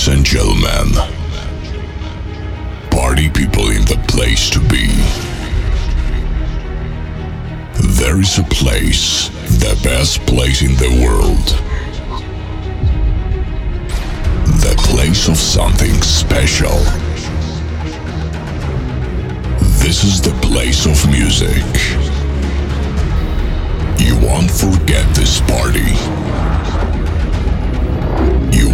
Ladies 0.00 0.16
and 0.16 0.24
gentlemen, 0.24 0.94
party 2.90 3.28
people 3.28 3.68
in 3.68 3.84
the 3.84 4.02
place 4.08 4.48
to 4.48 4.58
be. 4.60 4.86
There 7.98 8.18
is 8.18 8.38
a 8.38 8.44
place, 8.44 9.28
the 9.58 9.78
best 9.84 10.24
place 10.24 10.62
in 10.62 10.74
the 10.76 11.04
world. 11.04 11.48
The 14.62 14.74
place 14.78 15.28
of 15.28 15.36
something 15.36 16.00
special. 16.00 16.78
This 19.84 20.02
is 20.02 20.22
the 20.22 20.34
place 20.40 20.86
of 20.86 21.10
music. 21.10 21.62
You 23.98 24.16
won't 24.26 24.50
forget 24.50 25.14
this 25.14 25.42
party. 25.42 26.89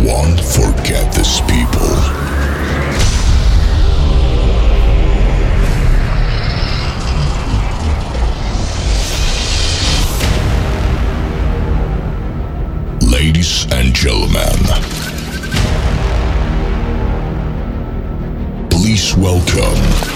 Won't 0.06 0.40
forget 0.40 1.12
these 1.12 1.40
people. 1.40 1.82
Ladies 13.10 13.66
and 13.72 13.92
gentlemen, 13.92 14.54
please 18.70 19.16
welcome 19.16 20.15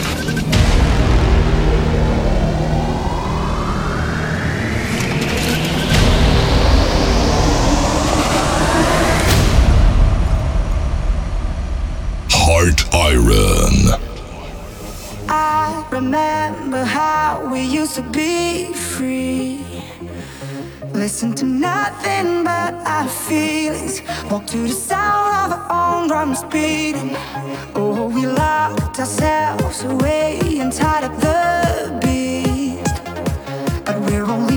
Heart 12.60 12.94
Iron. 12.94 13.78
I 15.30 15.88
remember 15.90 16.84
how 16.84 17.48
we 17.50 17.62
used 17.62 17.94
to 17.94 18.02
be 18.02 18.70
free. 18.74 19.64
Listen 20.92 21.34
to 21.36 21.46
nothing 21.46 22.44
but 22.44 22.74
our 22.86 23.08
feelings. 23.08 24.02
Walk 24.30 24.44
to 24.48 24.58
the 24.58 24.74
sound 24.74 25.52
of 25.52 25.58
our 25.58 25.72
own 25.72 26.08
drums 26.08 26.42
beating. 26.52 27.16
Oh, 27.74 28.12
we 28.14 28.26
locked 28.26 28.98
ourselves 28.98 29.82
away 29.84 30.58
and 30.60 30.70
tied 30.70 31.04
up 31.04 31.18
the 31.18 31.98
beast. 32.02 33.02
But 33.86 33.98
we're 34.02 34.26
only 34.26 34.49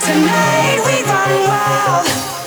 tonight, 0.00 0.80
we 0.86 1.02
run 1.02 1.48
wild. 1.48 2.45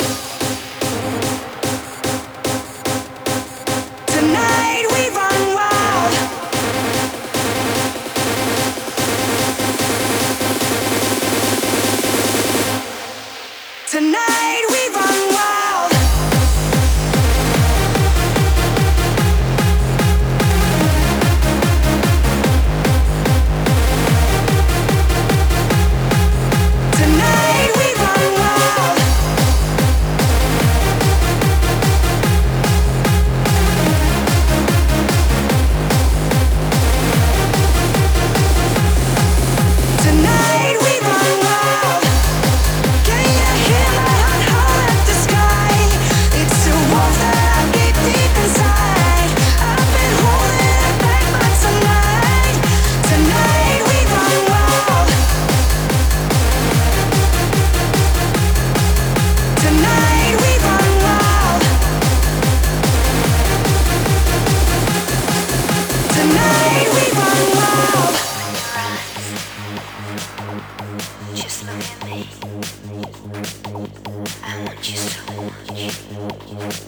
I 71.82 71.86
want 74.66 74.90
you 74.90 74.98
so 74.98 75.34
much. 76.58 76.79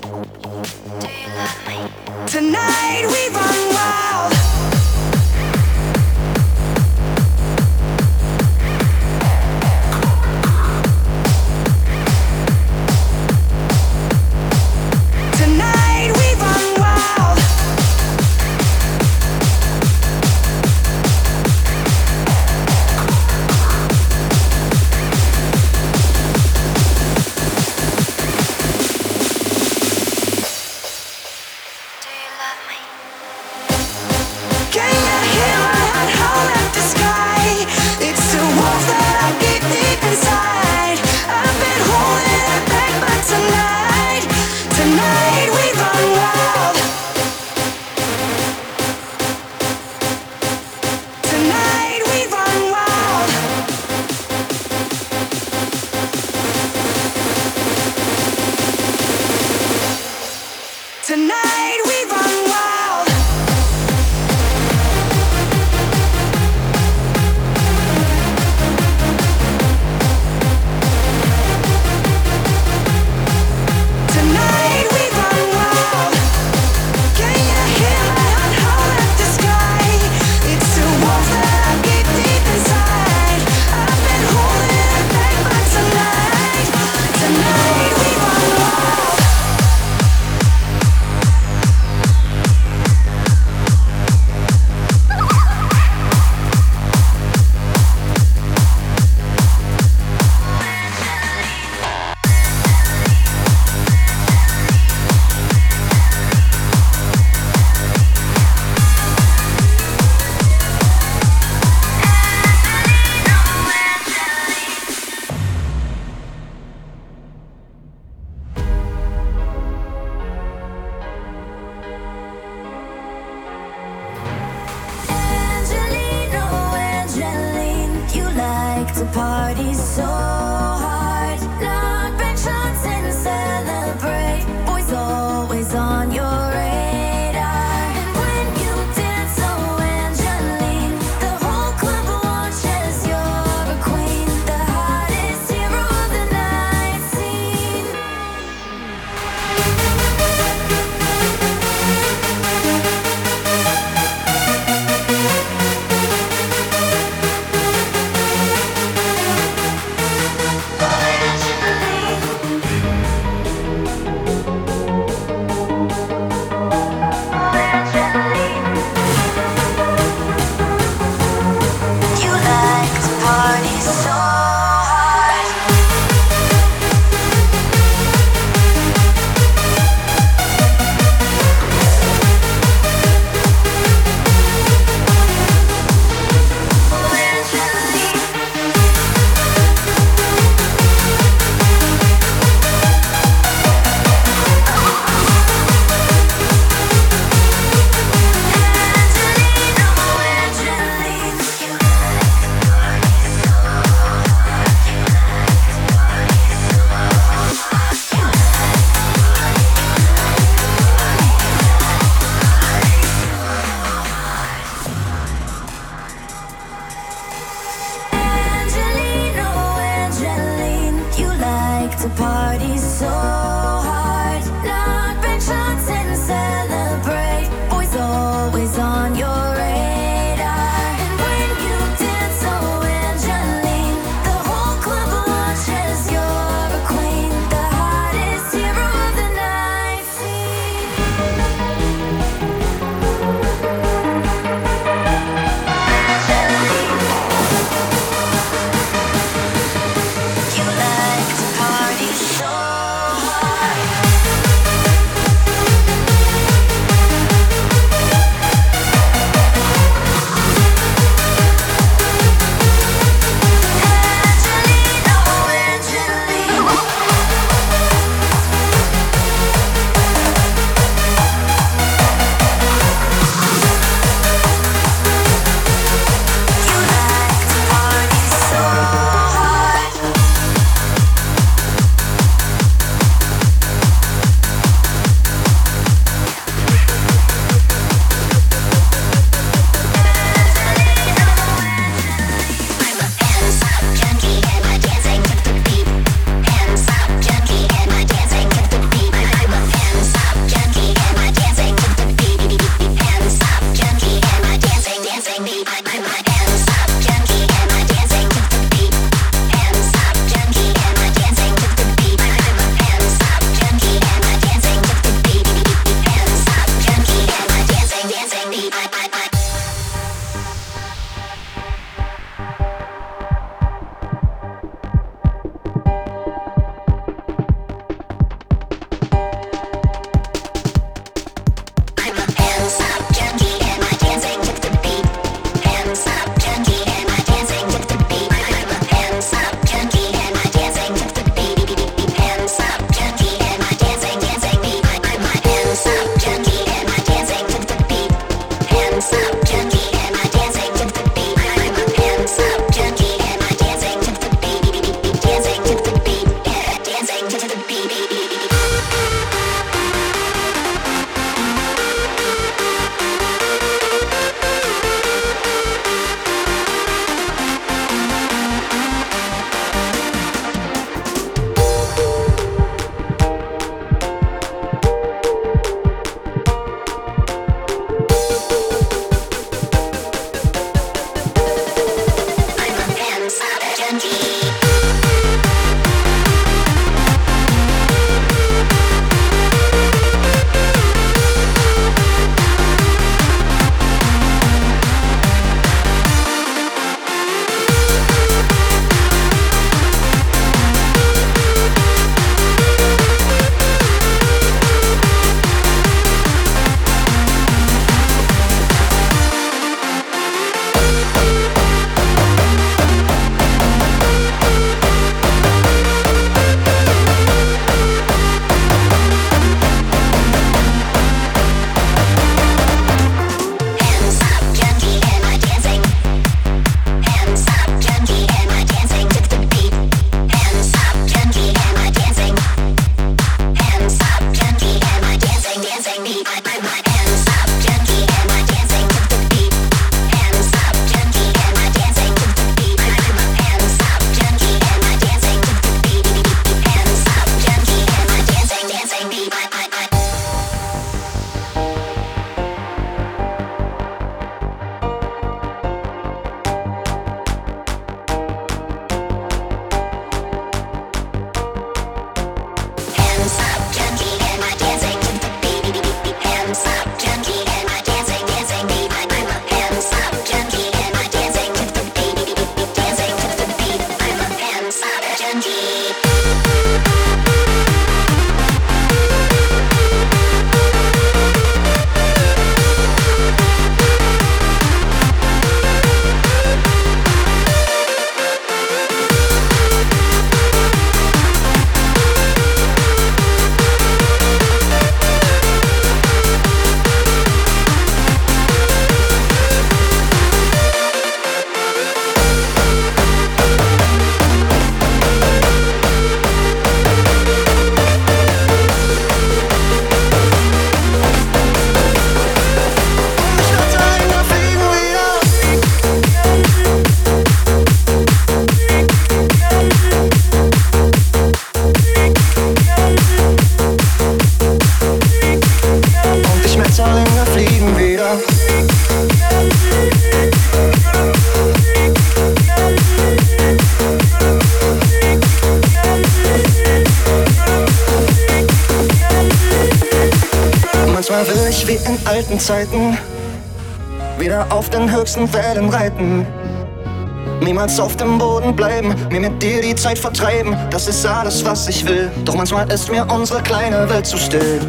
Mir 549.12 549.20
mit 549.20 549.44
dir 549.44 549.62
die 549.62 549.76
Zeit 549.76 550.00
vertreiben, 550.00 550.56
das 550.70 550.88
ist 550.88 551.06
alles, 551.06 551.44
was 551.44 551.68
ich 551.68 551.86
will. 551.86 552.10
Doch 552.24 552.36
manchmal 552.36 552.72
ist 552.72 552.90
mir 552.90 553.06
unsere 553.12 553.42
kleine 553.42 553.90
Welt 553.90 554.06
zu 554.06 554.18
still. 554.18 554.62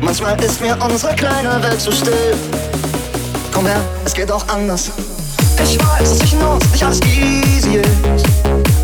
Manchmal 0.00 0.38
ist 0.44 0.60
mir 0.60 0.76
unsere 0.84 1.14
kleine 1.14 1.62
Welt 1.62 1.80
zu 1.80 1.90
still. 1.90 2.34
Komm 3.52 3.66
her, 3.66 3.80
es 4.04 4.12
geht 4.12 4.30
auch 4.30 4.46
anders. 4.48 4.90
Ich 5.62 5.78
weiß, 5.78 6.10
dass 6.10 6.18
zwischen 6.18 6.42
uns 6.42 6.70
nicht 6.70 6.84
alles 6.84 7.00
easy 7.02 7.76
ist. 7.76 8.26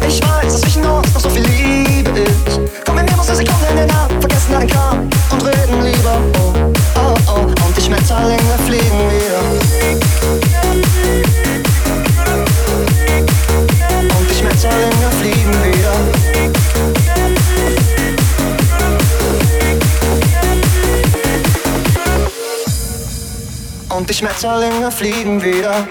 Ich 0.09 0.23
weiß, 0.23 0.53
dass 0.53 0.61
zwischen 0.63 0.87
uns 0.87 1.13
noch 1.13 1.21
so 1.21 1.29
viel 1.29 1.45
Liebe 1.45 2.21
ist. 2.21 2.61
Komm, 2.87 2.97
wir 2.97 3.03
nehmen 3.03 3.19
uns 3.19 3.29
eine 3.29 3.37
Sekunde 3.37 3.67
in 3.71 3.77
den 3.77 3.91
Arm, 3.91 4.11
vergessen 4.21 4.55
allen 4.55 4.69
Kram 4.69 5.11
und 5.33 5.45
reden 5.45 5.83
lieber. 5.83 6.19
Oh, 6.39 6.55
oh, 6.97 7.15
oh, 7.29 7.67
und 7.67 7.77
die 7.77 7.83
Schmetterlinge 7.83 8.59
fliegen 8.67 9.11
wieder. 9.11 10.62
Und 24.03 24.11
die 24.11 24.15
Schmetterlinge 24.15 24.91
fliegen 24.91 25.41
wieder. 25.41 25.87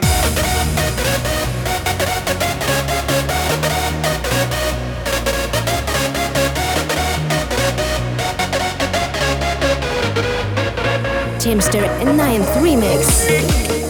Teamster 11.40 11.80
Ninth 12.04 12.50
Remix. 12.62 13.81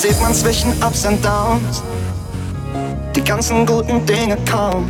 Sieht 0.00 0.18
man 0.22 0.32
zwischen 0.32 0.72
Ups 0.82 1.04
und 1.04 1.22
Downs 1.22 1.82
die 3.14 3.22
ganzen 3.22 3.66
guten 3.66 4.06
Dinge 4.06 4.38
kaum. 4.50 4.88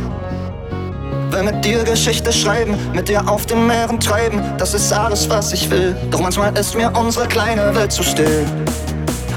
Will 1.31 1.43
mit 1.43 1.65
dir 1.65 1.83
Geschichte 1.83 2.31
schreiben, 2.31 2.77
mit 2.93 3.09
dir 3.09 3.27
auf 3.27 3.45
den 3.45 3.67
Meeren 3.67 3.99
treiben, 3.99 4.41
das 4.57 4.73
ist 4.73 4.93
alles, 4.93 5.29
was 5.29 5.51
ich 5.51 5.69
will. 5.69 5.97
Doch 6.11 6.21
manchmal 6.21 6.57
ist 6.57 6.75
mir 6.75 6.91
unsere 6.97 7.27
kleine 7.27 7.75
Welt 7.75 7.91
zu 7.91 8.03
still. 8.03 8.45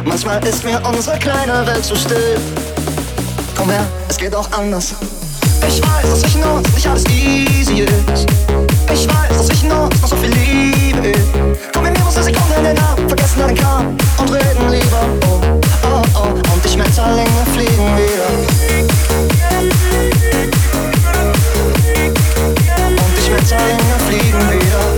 Manchmal 0.04 0.45
ist 0.47 0.64
mir 0.64 0.81
unsere 0.87 1.19
kleine 1.19 1.66
Welt 1.66 1.85
zu 1.85 1.97
still. 1.97 2.38
Komm 3.57 3.71
her, 3.71 3.85
es 4.09 4.16
geht 4.16 4.35
auch 4.35 4.50
anders. 4.52 4.95
Ich 5.66 5.83
weiß, 5.83 6.02
dass 6.02 6.21
zwischen 6.21 6.45
uns 6.45 6.73
nicht 6.73 6.87
alles 6.87 7.04
easy 7.07 7.81
ist. 7.81 8.26
Ich 8.93 9.09
weiß, 9.09 9.37
dass 9.37 9.47
zwischen 9.47 9.73
uns 9.73 10.00
noch 10.00 10.09
so 10.09 10.16
viel 10.16 10.31
Liebe 10.31 11.09
ist. 11.09 11.28
Komm, 11.73 11.85
wir 11.85 11.90
nehmen 11.90 12.07
uns 12.07 12.14
eine 12.16 12.25
Sekunde 12.26 12.54
in 12.59 12.64
den 12.64 12.78
Arm, 12.78 13.09
vergessen 13.09 13.43
allen 13.43 13.54
Kram 13.57 13.97
und 14.19 14.33
reden 14.33 14.71
lieber. 14.71 15.07
Oh, 15.26 15.63
und 16.52 16.64
die 16.64 16.68
Schmetterlinge 16.68 17.44
fliegen 17.52 17.96
wieder. 17.96 18.28
Fliegen 24.06 24.50
wieder. 24.50 24.94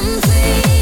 I'm 0.00 0.20
free. 0.20 0.77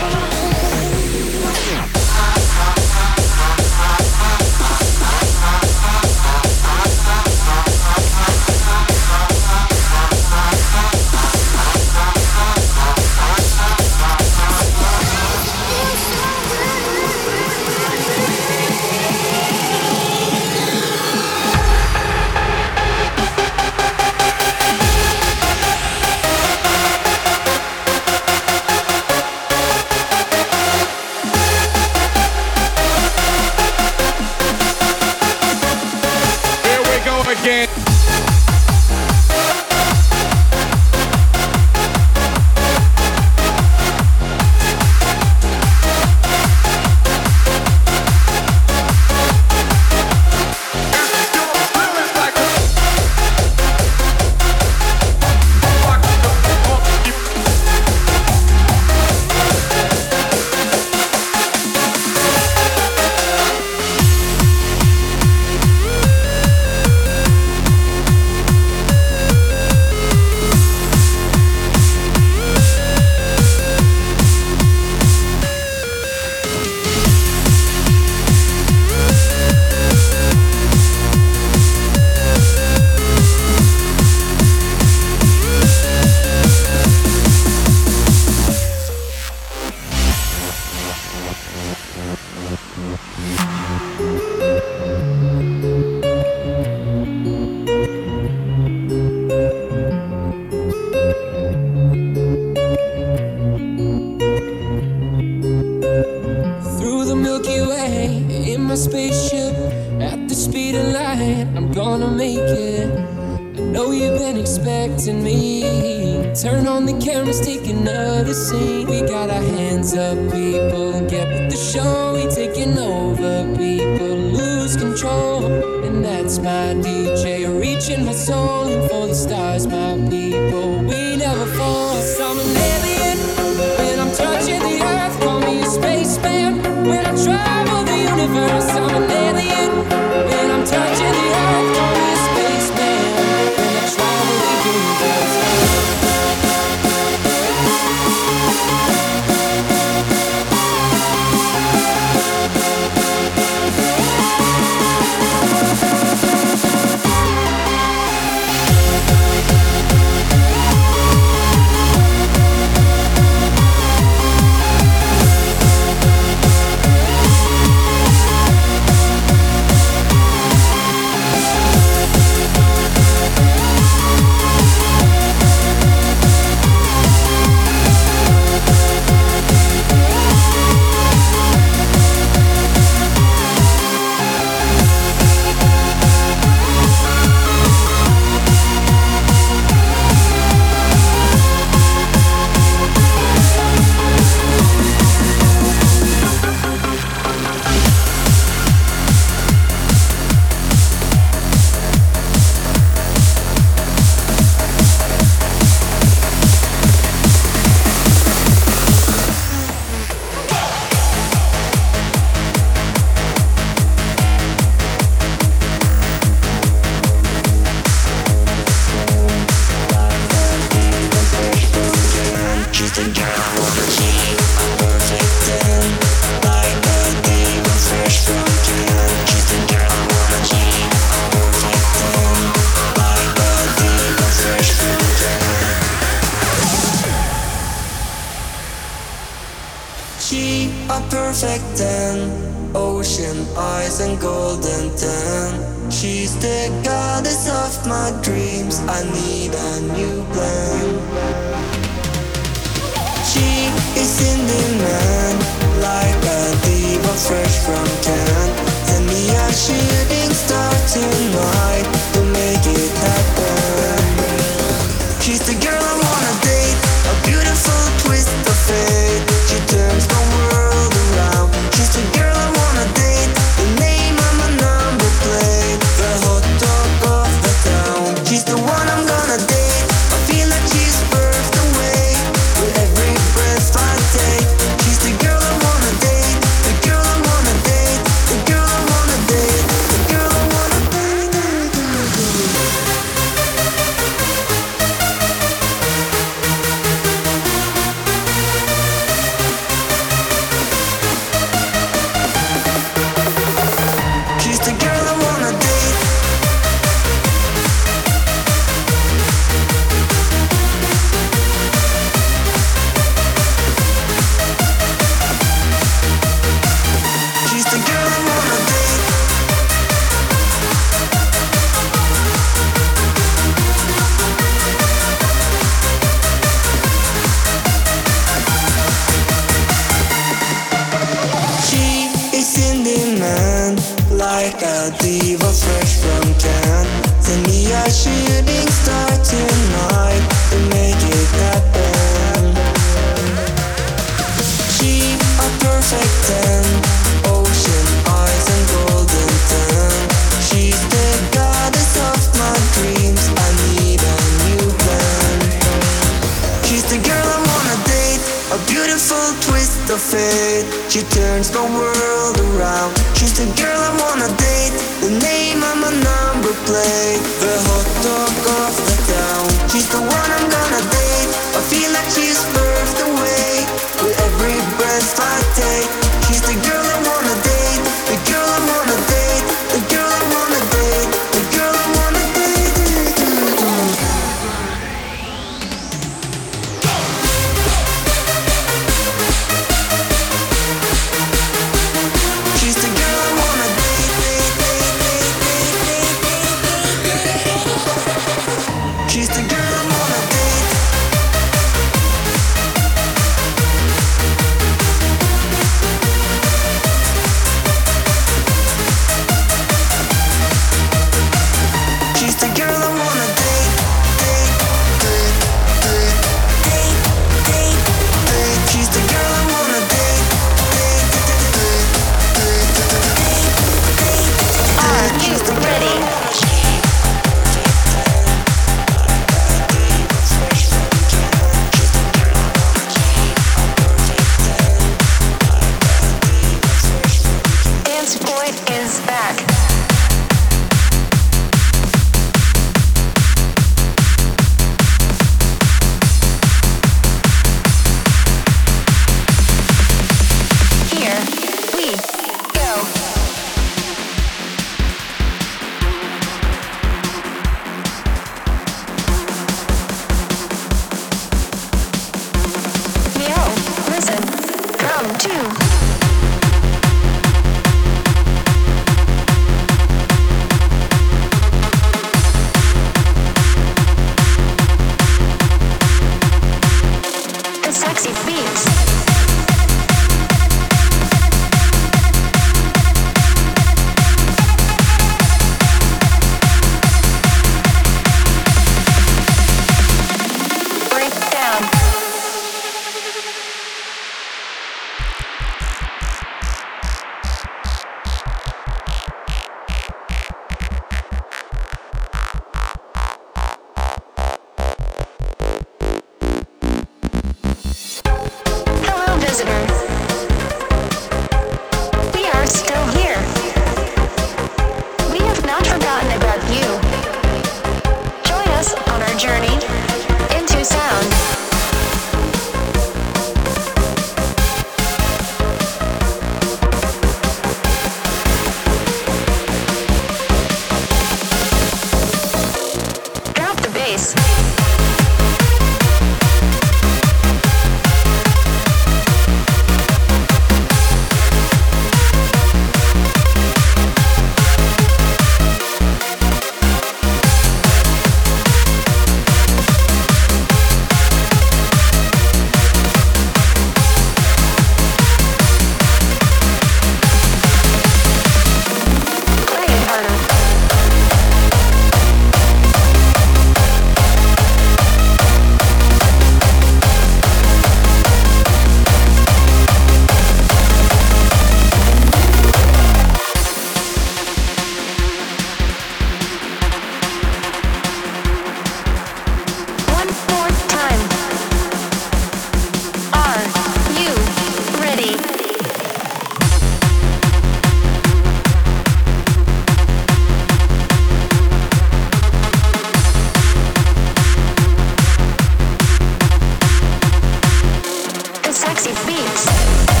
Sexy 598.81 599.05
beats. 599.05 600.00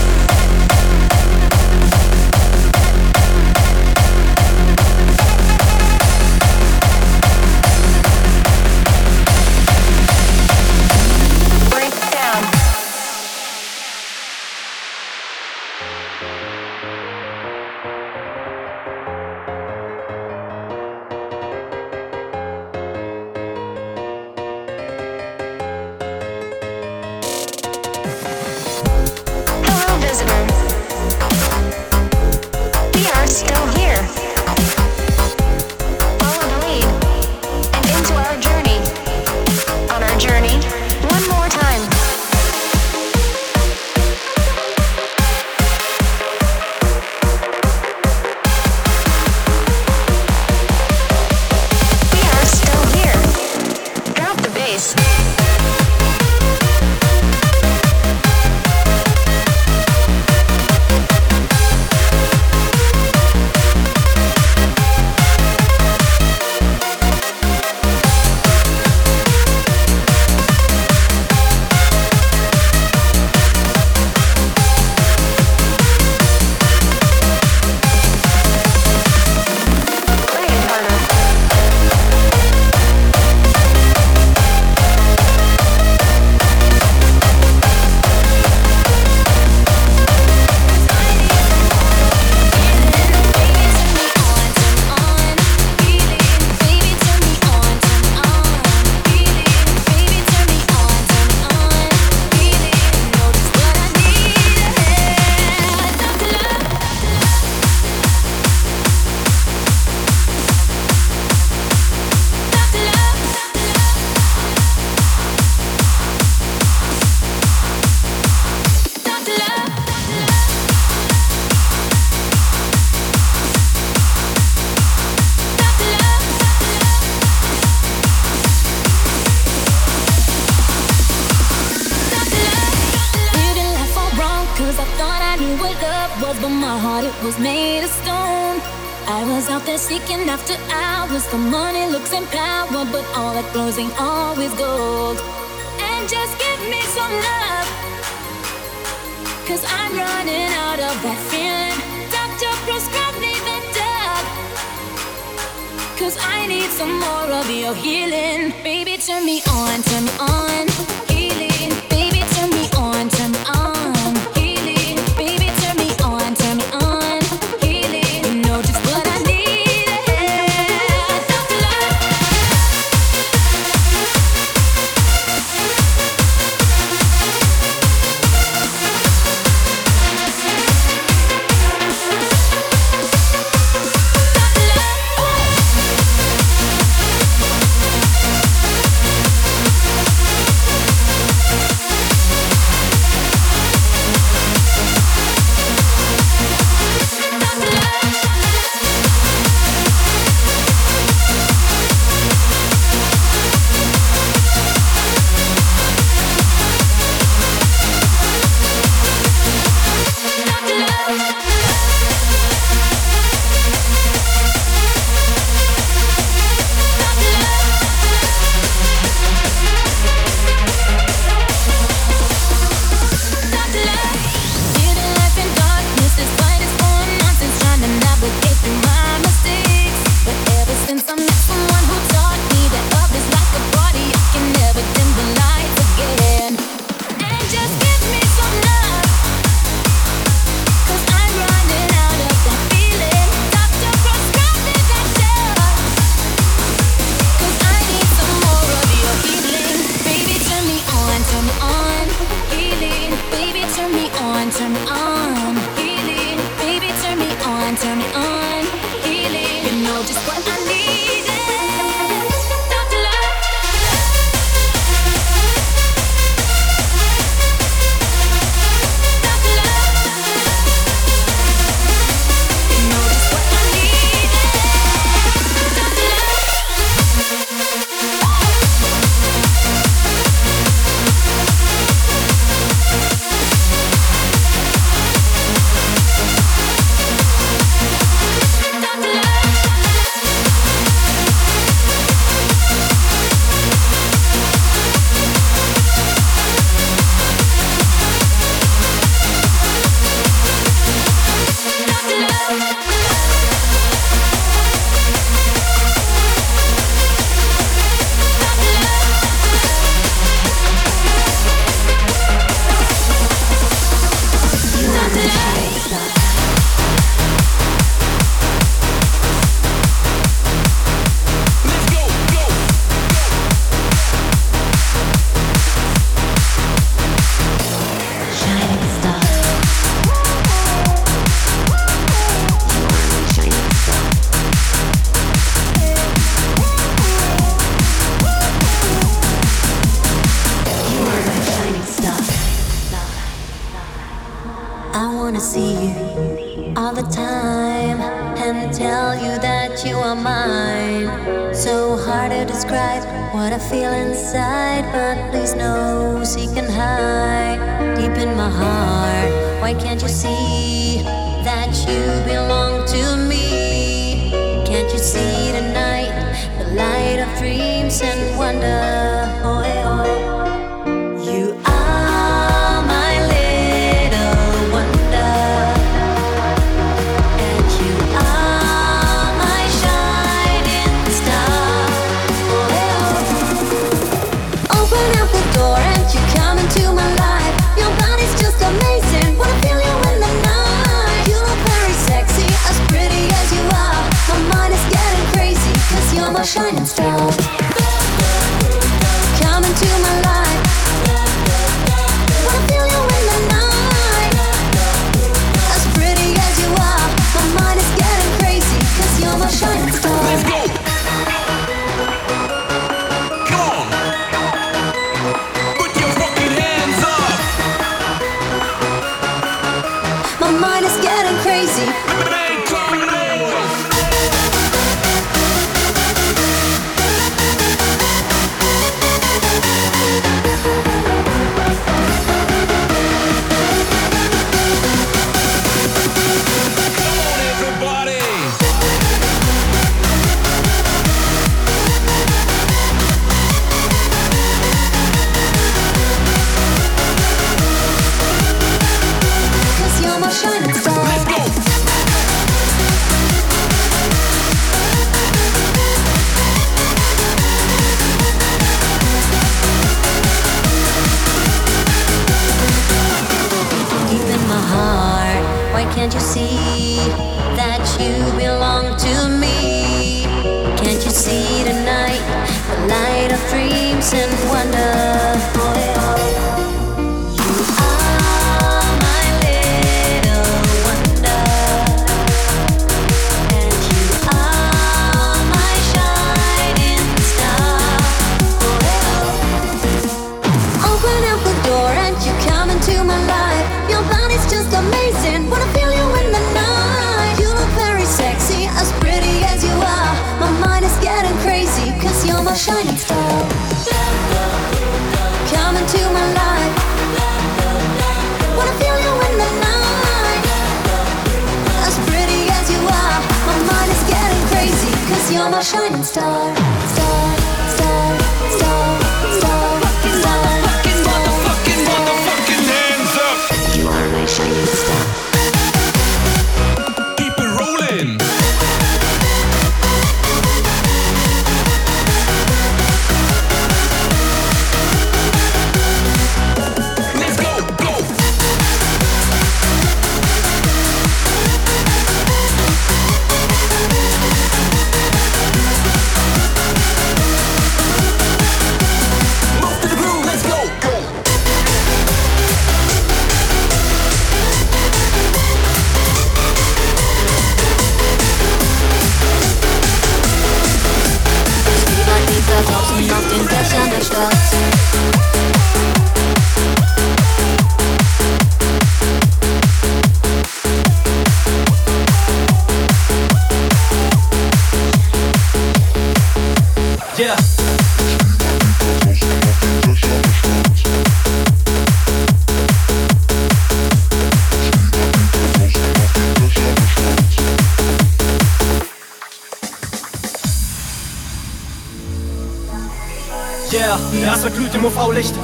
Das 594.41 594.57
wird 594.57 594.71
glüht 594.71 594.73
im 594.73 594.85
UV-Licht. 594.85 595.35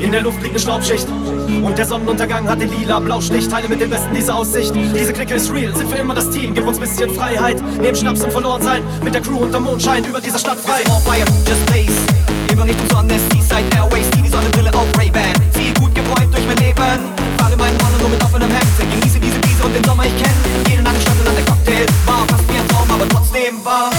In 0.00 0.10
der 0.10 0.22
Luft 0.22 0.38
liegt 0.42 0.50
eine 0.50 0.58
Staubschicht. 0.58 1.06
Und 1.08 1.78
der 1.78 1.86
Sonnenuntergang 1.86 2.48
hat 2.48 2.60
den 2.60 2.70
lila 2.70 2.98
Blauschlicht. 2.98 3.48
Teile 3.48 3.68
mit 3.68 3.80
dem 3.80 3.90
Besten 3.90 4.12
diese 4.12 4.34
Aussicht. 4.34 4.72
Diese 4.74 5.12
Clique 5.12 5.34
ist 5.34 5.52
real, 5.52 5.76
sind 5.76 5.88
für 5.88 5.98
immer 5.98 6.14
das 6.14 6.30
Team. 6.30 6.52
Gib 6.52 6.66
uns 6.66 6.80
bisschen 6.80 7.10
Freiheit. 7.10 7.62
Neben 7.80 7.94
Schnaps 7.96 8.24
und 8.24 8.32
verloren 8.32 8.60
sein. 8.60 8.82
Mit 9.04 9.14
der 9.14 9.20
Crew 9.20 9.36
unterm 9.36 9.64
Mondschein 9.64 10.04
über 10.04 10.20
dieser 10.20 10.38
Stadt 10.38 10.58
frei. 10.58 10.80
On 10.90 11.00
fire, 11.02 11.24
just 11.46 11.64
blaze. 11.66 11.92
Über 12.52 12.64
Richtung 12.64 12.88
Sonne, 12.90 13.14
Seaside 13.30 13.70
Airways, 13.76 14.10
die 14.10 14.28
Sonnenbrille 14.28 14.74
auf 14.74 14.98
Ray-Ban. 14.98 15.22
Zieh 15.52 15.72
gut 15.78 15.94
gebräunt 15.94 16.34
durch 16.34 16.46
mein 16.46 16.56
Leben. 16.56 16.98
Fahre 17.38 17.56
meinen 17.56 17.76
Mann 17.78 17.92
nur 18.00 18.08
mit 18.08 18.24
offenem 18.24 18.50
Hemd. 18.50 18.78
Genieße 18.78 19.20
diese 19.20 19.36
Wiese 19.44 19.62
und 19.62 19.74
den 19.76 19.84
Sommer, 19.84 20.06
ich 20.06 20.16
kenn. 20.16 20.34
Jede 20.68 20.82
Nacht 20.82 21.00
stand 21.02 21.28
an 21.28 21.36
der 21.36 21.44
Cocktailbar. 21.44 22.26
Fast 22.26 22.48
wie 22.48 22.58
ein 22.58 22.68
Traum, 22.68 22.90
aber 22.90 23.08
trotzdem 23.08 23.64
wahr. 23.64 23.90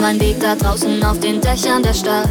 Meinen 0.00 0.20
Weg 0.20 0.40
da 0.40 0.54
draußen 0.54 1.04
auf 1.04 1.20
den 1.20 1.42
Dächern 1.42 1.82
der 1.82 1.92
Stadt. 1.92 2.28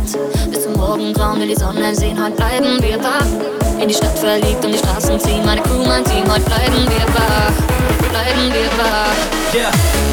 Bis 0.49 0.63
zum 0.63 0.73
Morgengrauen 0.73 1.39
will 1.39 1.49
die 1.49 1.55
Sonne 1.55 1.93
sehen, 1.95 2.21
heute 2.21 2.35
bleiben 2.35 2.81
wir 2.81 2.97
wach. 3.03 3.79
In 3.79 3.87
die 3.87 3.93
Stadt 3.93 4.17
verliebt 4.17 4.65
und 4.65 4.71
die 4.71 4.77
Straßen 4.79 5.19
ziehen, 5.19 5.45
meine 5.45 5.61
Crew, 5.61 5.85
mein 5.85 6.03
Team, 6.03 6.23
heute 6.31 6.41
bleiben 6.41 6.87
wir 6.87 7.13
wach. 7.13 8.09
Bleiben 8.09 8.51
wir 8.51 8.83
wach. 8.83 9.53
Yeah. 9.53 10.08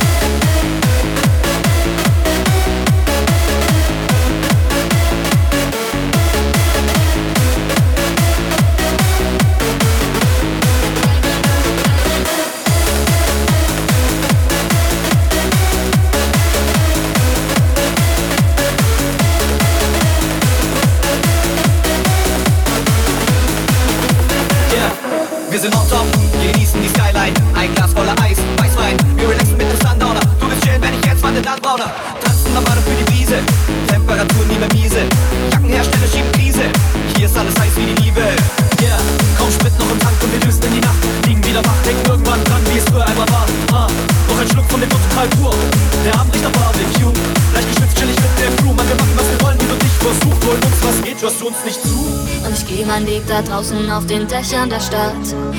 Da 53.29 53.43
draußen 53.43 53.91
auf 53.91 54.07
den 54.07 54.27
Dächern 54.29 54.71
der 54.71 54.81
Stadt. 54.81 55.15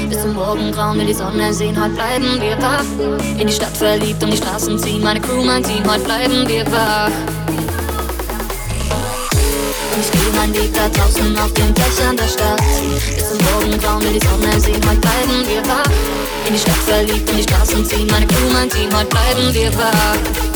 Bis 0.10 0.22
zum 0.22 0.34
Morgengrauen 0.34 0.98
will 0.98 1.06
die 1.06 1.14
Sonne 1.14 1.54
sehen, 1.54 1.80
heute 1.82 1.94
bleiben 1.94 2.40
wir 2.40 2.58
wach. 2.62 2.86
In 3.40 3.48
die 3.48 3.54
Stadt 3.54 3.76
verliebt 3.76 4.24
und 4.24 4.32
die 4.32 4.38
Straßen 4.38 4.80
ziehen, 4.80 5.04
meine 5.04 5.20
Crew, 5.20 5.44
mein 5.44 5.64
Team, 5.64 5.84
heute 5.90 6.04
bleiben 6.04 6.48
wir 6.48 6.66
wach. 6.72 7.12
Und 9.94 10.00
ich 10.00 10.12
gehe 10.12 10.34
meinen 10.36 10.54
Weg 10.54 10.74
da 10.74 10.88
draußen 10.90 11.38
auf 11.38 11.54
den 11.54 11.74
Dächern 11.74 12.16
der 12.16 12.28
Stadt. 12.28 12.62
Bis 13.16 13.30
zum 13.30 13.38
Morgengrauen 13.52 14.04
will 14.04 14.20
die 14.20 14.26
Sonne 14.26 14.60
sehen, 14.60 14.82
heute 14.88 15.02
bleiben 15.02 15.48
wir 15.48 15.66
wach. 15.68 15.92
In 16.48 16.54
die 16.54 16.60
Stadt 16.60 16.76
verliebt 16.86 17.30
und 17.30 17.38
die 17.38 17.44
Straßen 17.44 17.86
ziehen, 17.86 18.08
meine 18.08 18.28
Crew, 18.28 18.50
mein 18.54 18.70
Team, 18.70 18.90
heute 18.96 19.08
bleiben 19.08 19.54
wir 19.54 19.74
wach. 19.78 20.47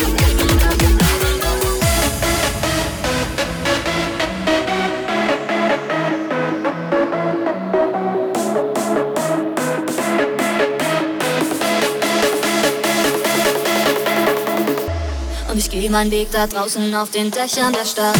Meinen 15.91 16.09
Weg 16.09 16.31
da 16.31 16.47
draußen 16.47 16.95
auf 16.95 17.11
den 17.11 17.31
Dächern 17.31 17.73
der 17.73 17.83
Stadt. 17.83 18.15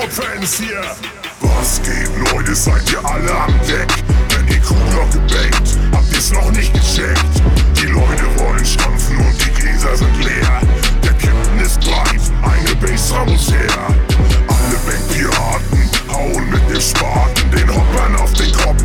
Hip-Hop-Fans 0.00 0.58
hier. 0.58 0.82
Was 1.40 1.80
geht, 1.82 2.32
Leute, 2.32 2.54
seid 2.54 2.90
ihr 2.90 3.04
alle 3.04 3.34
am 3.34 3.52
Deck? 3.66 3.88
Wenn 4.30 4.48
ihr 4.48 4.60
Kuhlock 4.60 5.10
gebankt, 5.12 5.76
habt 5.92 6.12
ihr's 6.12 6.32
noch 6.32 6.50
nicht 6.52 6.72
gecheckt. 6.72 7.24
Die 7.76 7.86
Leute 7.86 8.24
wollen 8.38 8.64
stampfen 8.64 9.18
und 9.18 9.34
die 9.44 9.50
Gläser 9.60 9.96
sind 9.96 10.24
leer. 10.24 10.60
Der 11.02 11.12
Captain 11.12 11.60
ist 11.62 11.80
breit, 11.80 12.20
eine 12.42 12.74
Base 12.76 13.14
muss 13.26 13.50
her. 13.50 13.94
Alle 14.48 14.78
Bankpiraten 14.86 15.90
hauen 16.12 16.50
mit 16.50 16.70
dem 16.70 16.80
Spaten 16.80 17.50
den 17.50 17.68
Hoppern 17.68 18.16
auf 18.16 18.32
den 18.34 18.52
Kopf. 18.52 18.82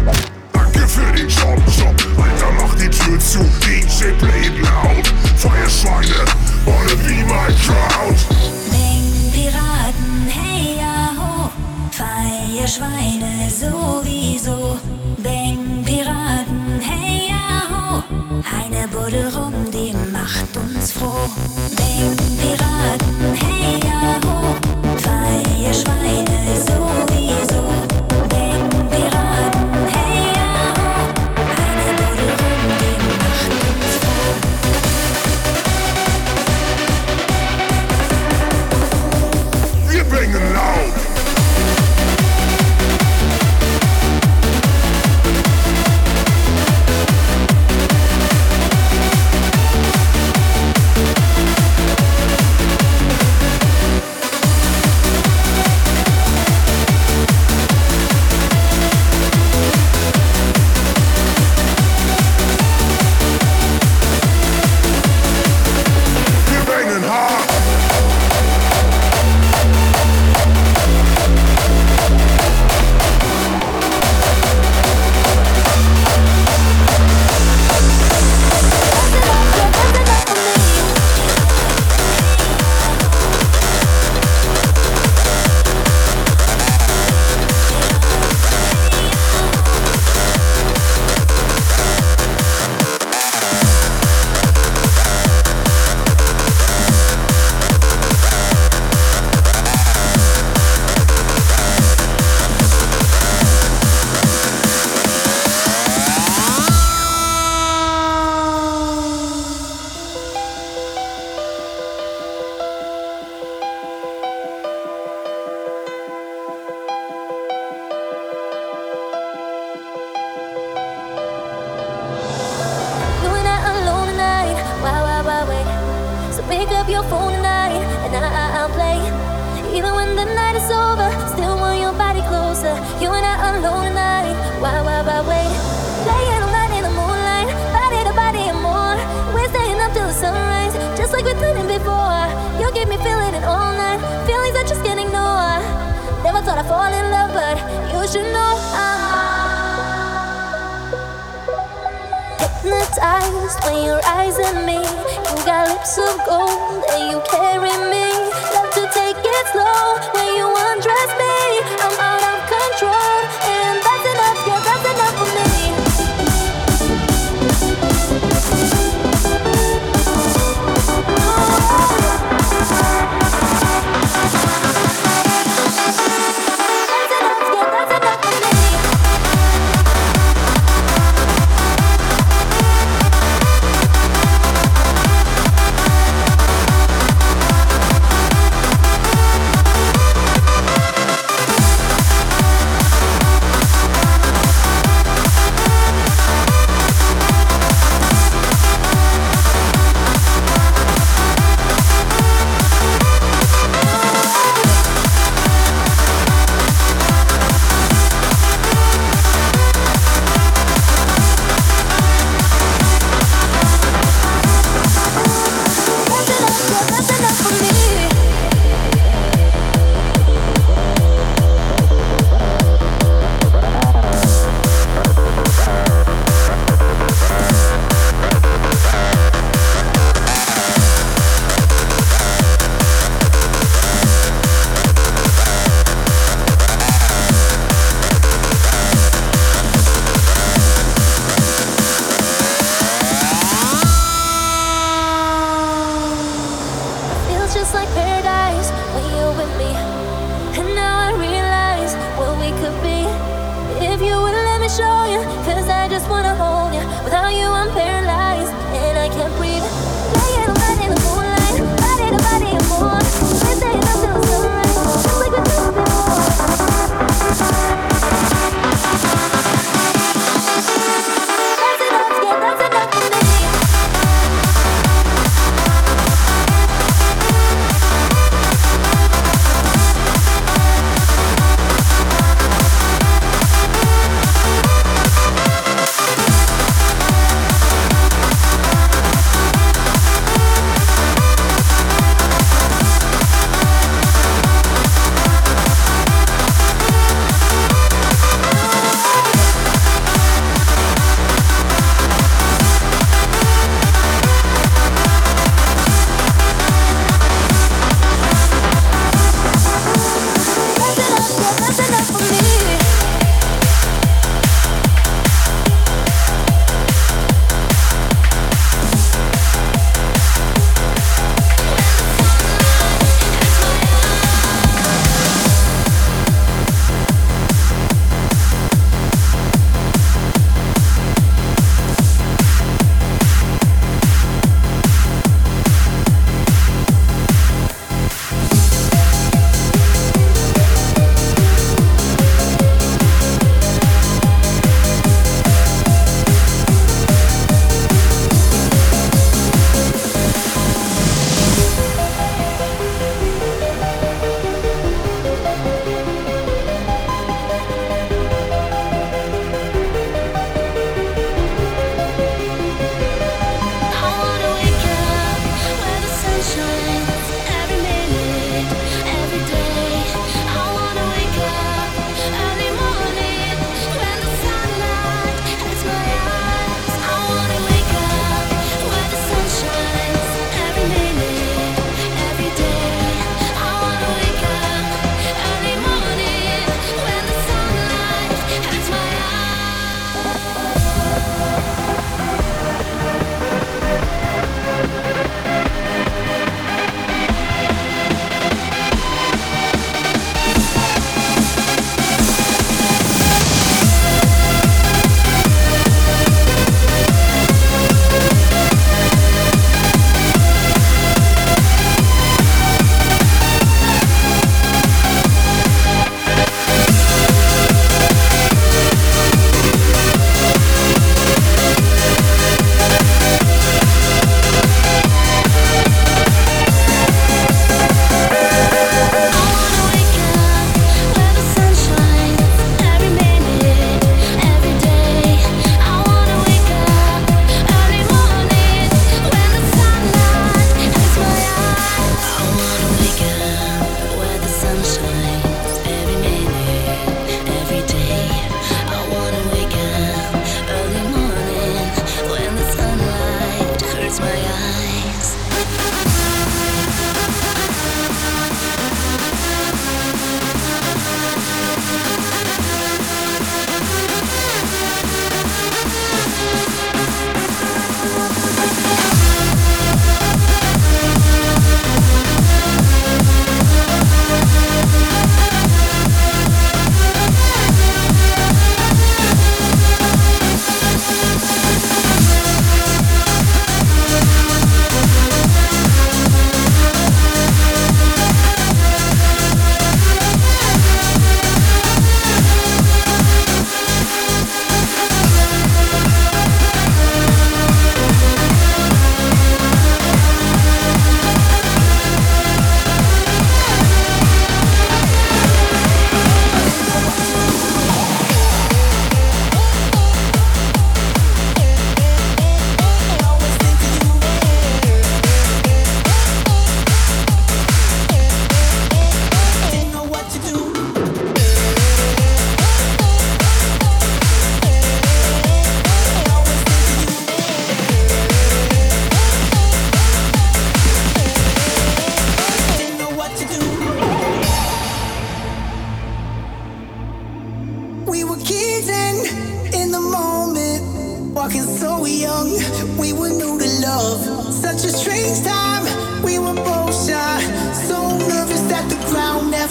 Danke 0.51 0.87
für 0.87 1.11
den 1.13 1.29
Job, 1.29 1.61
Job. 1.77 1.95
Alter, 2.17 2.51
mach 2.57 2.75
die 2.75 2.89
Tür 2.89 3.19
zu, 3.19 3.39
DJ 3.61 4.11
Play. 4.19 4.34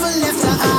never 0.04 0.20
left 0.20 0.44
her. 0.44 0.73